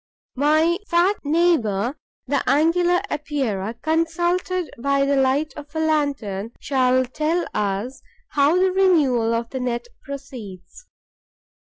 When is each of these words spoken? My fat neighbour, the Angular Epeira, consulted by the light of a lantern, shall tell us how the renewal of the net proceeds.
My 0.33 0.79
fat 0.87 1.17
neighbour, 1.23 1.95
the 2.25 2.41
Angular 2.49 3.03
Epeira, 3.11 3.75
consulted 3.83 4.71
by 4.81 5.05
the 5.05 5.15
light 5.15 5.53
of 5.55 5.67
a 5.75 5.79
lantern, 5.79 6.53
shall 6.59 7.05
tell 7.05 7.45
us 7.53 8.01
how 8.29 8.55
the 8.57 8.71
renewal 8.71 9.35
of 9.35 9.51
the 9.51 9.59
net 9.59 9.85
proceeds. 10.01 10.87